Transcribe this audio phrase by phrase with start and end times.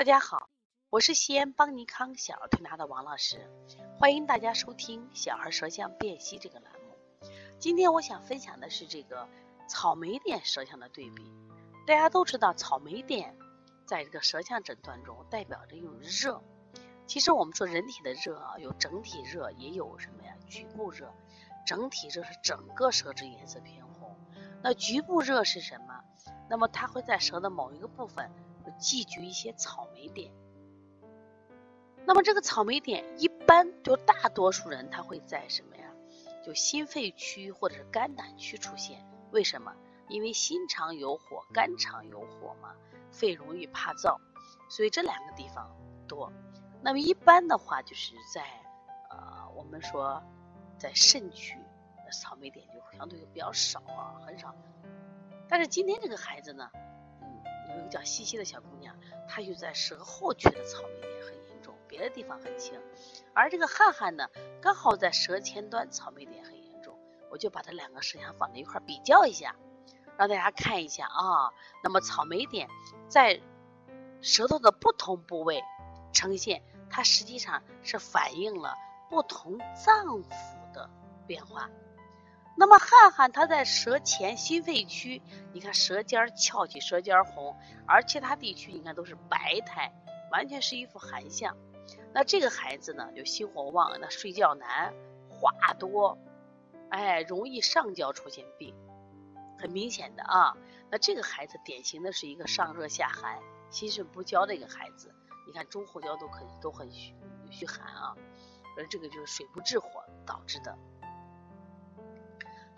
[0.00, 0.48] 大家好，
[0.88, 3.50] 我是西安邦尼康小儿推拿的王老师，
[3.98, 7.30] 欢迎大家收听小儿舌象辨析这个栏目。
[7.58, 9.28] 今天我想分享的是这个
[9.68, 11.30] 草莓点舌象的对比。
[11.86, 13.36] 大家都知道，草莓点
[13.84, 16.42] 在这个舌象诊断中代表着有热。
[17.06, 20.34] 其实我们说人体的热啊，有整体热，也有什么呀？
[20.48, 21.12] 局部热。
[21.66, 24.16] 整体热是整个舌质颜色偏红，
[24.62, 25.99] 那局部热是什么？
[26.48, 28.30] 那么它会在舌的某一个部分
[28.64, 28.72] 会。
[28.78, 30.32] 寄居一些草莓点，
[32.06, 35.84] 那么这个草莓点一般就大多数人他会在什么呀？
[36.42, 39.06] 就心肺区或者是肝胆区出现。
[39.32, 39.74] 为什么？
[40.08, 42.74] 因为心肠有火，肝肠有火嘛，
[43.10, 44.18] 肺容易怕燥，
[44.70, 45.70] 所以这两个地方
[46.08, 46.32] 多。
[46.80, 48.42] 那么一般的话就是在
[49.10, 50.22] 呃我们说
[50.78, 51.58] 在肾区，
[52.12, 54.54] 草莓点就相对就比较少啊，很少。
[55.50, 56.70] 但是今天这个孩子呢？
[56.74, 58.96] 嗯有一个叫西西的小姑娘，
[59.28, 62.80] 她就在舌后区的草莓点很严重，别的地方很轻。
[63.32, 64.28] 而这个汉汉呢，
[64.60, 66.98] 刚好在舌前端草莓点很严重，
[67.30, 69.54] 我就把他两个舌象放在一块比较一下，
[70.16, 71.52] 让大家看一下啊。
[71.84, 72.68] 那么草莓点
[73.08, 73.40] 在
[74.20, 75.62] 舌头的不同部位
[76.12, 78.74] 呈现，它实际上是反映了
[79.08, 80.90] 不同脏腑的
[81.28, 81.70] 变化。
[82.60, 85.22] 那么汗汗它在舌前心肺区，
[85.54, 89.90] 你看舌尖翘起，舌尖红，而其他地区你看都是白苔，
[90.30, 91.56] 完全是一副寒象。
[92.12, 94.92] 那这个孩子呢，就心火旺，那睡觉难，
[95.30, 96.18] 话多，
[96.90, 98.74] 哎，容易上焦出现病，
[99.58, 100.54] 很明显的啊。
[100.90, 103.38] 那这个孩子典型的是一个上热下寒、
[103.70, 105.14] 心肾不交的一个孩子。
[105.46, 107.16] 你看中后焦都可以都很虚
[107.50, 108.14] 虚寒啊，
[108.76, 109.88] 而这个就是水不制火
[110.26, 110.76] 导致的。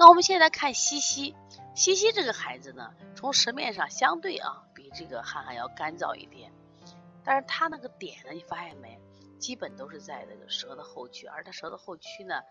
[0.03, 1.37] 那我们现在看西西，
[1.77, 6.53] 西西这个孩子呢，从舌面上相对啊，比这个汉汉要干燥一点，
[7.23, 9.01] 但是他那个点呢，你发现没，
[9.39, 12.43] 基本都是在这个舌的后区，而他舌的后区呢，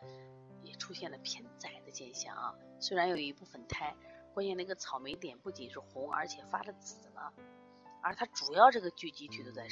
[0.64, 2.56] 也出现了偏窄的现象啊。
[2.80, 3.94] 虽然有一部分苔，
[4.34, 7.34] 关键那个草莓点不仅是红，而且发了紫了，
[8.02, 9.68] 而它主要这个聚集区都在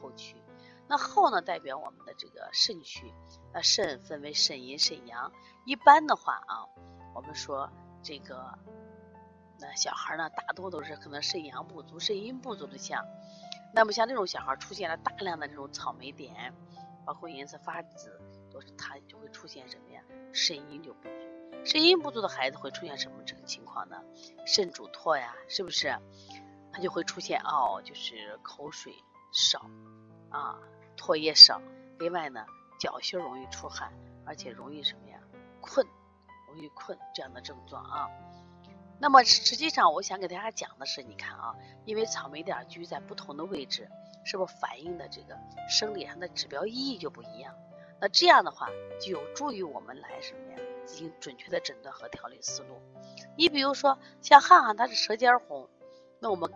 [0.00, 0.34] 后区。
[0.88, 3.12] 那后呢，代表我们的这个肾区，
[3.52, 5.30] 那肾分为肾阴、肾阳，
[5.66, 6.64] 一般的话啊。
[7.18, 7.68] 我们说
[8.00, 8.56] 这个，
[9.58, 13.04] 那小孩呢，大多都是可能肾阳不足、肾阴不足的象。
[13.74, 16.54] 那么像这种小孩出现了大量的这种草莓点，
[17.04, 18.20] 包括颜色发紫，
[18.52, 20.00] 都是他就会出现什么呀？
[20.32, 21.64] 肾阴就不足。
[21.64, 24.00] 肾阴不足的孩子会出现什么这个情况呢？
[24.46, 25.92] 肾主唾呀，是不是？
[26.72, 28.94] 他就会出现哦，就是口水
[29.32, 29.68] 少
[30.30, 30.56] 啊，
[30.96, 31.60] 唾液少。
[31.98, 32.46] 另外呢，
[32.78, 33.92] 脚心容易出汗，
[34.24, 35.18] 而且容易什么呀？
[35.60, 35.84] 困。
[36.58, 38.10] 容易困这样的症状啊，
[38.98, 41.54] 那么实际上我想给大家讲的是，你看啊，
[41.84, 43.88] 因为草莓点居在不同的位置，
[44.24, 45.38] 是不是反映的这个
[45.68, 47.54] 生理上的指标意义就不一样？
[48.00, 48.68] 那这样的话
[49.00, 52.80] 就有助于我们来什么呀，进行准确的诊断和调理思路。
[53.36, 55.68] 你比如说像汉汉他是舌尖红，
[56.18, 56.52] 那我们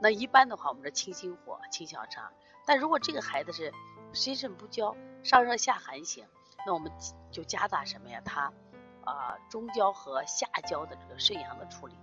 [0.00, 2.32] 那一般的话，我们是清心火、清小肠。
[2.66, 3.72] 但如果这个孩子是
[4.12, 6.24] 心肾不交、上热下寒型，
[6.64, 6.92] 那我们
[7.32, 8.20] 就加大什么呀？
[8.24, 8.52] 他。
[9.10, 11.94] 啊，中焦和下焦的这个肾阳的处理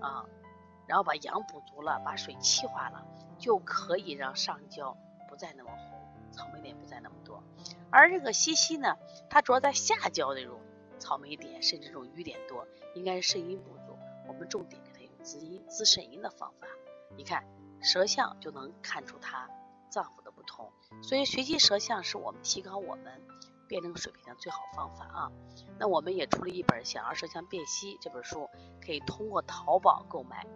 [0.00, 0.24] 啊，
[0.86, 3.04] 然后把阳补足了，把水气化了，
[3.38, 4.96] 就可以让上焦
[5.28, 7.42] 不再那么红，草莓点不再那么多。
[7.90, 8.96] 而这个西西呢，
[9.28, 10.60] 它主要在下焦这种
[10.98, 13.98] 草莓点，甚至这种瘀点多，应该是肾阴不足。
[14.28, 16.66] 我们重点给它用滋阴滋肾阴的方法。
[17.16, 17.44] 你看
[17.82, 19.48] 舌象就能看出它
[19.90, 23.20] 脏腑的不同，所以学习舌象是我们提高我们。
[23.72, 25.32] 辩证水平的最好方法啊！
[25.78, 28.50] 那我们也出了一本《小儿舌象辨析》这本书，
[28.84, 30.46] 可以通过淘宝购买。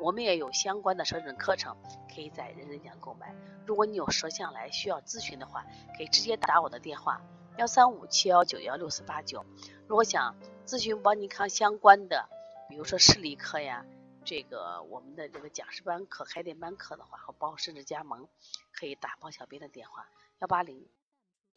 [0.00, 1.76] 我们也有相关的舌诊课程，
[2.12, 3.32] 可以在人人讲购买。
[3.64, 5.64] 如果你有舌象来需要咨询的话，
[5.96, 7.20] 可以直接打我的电话
[7.58, 9.46] 幺三五七幺九幺六四八九。
[9.86, 10.34] 如果想
[10.66, 12.28] 咨询邦尼康相关的，
[12.68, 13.86] 比如说视力科呀，
[14.24, 18.26] 这个我们的这个讲师班课、开店班课的话，和包甚至加盟，
[18.72, 20.08] 可以打包小编的电话
[20.40, 20.88] 幺八零。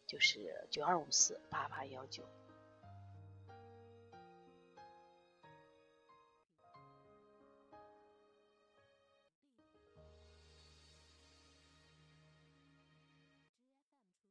[0.08, 2.24] 就是九二五四八八幺九。